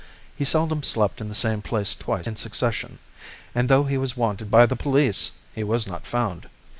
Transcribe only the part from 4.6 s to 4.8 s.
the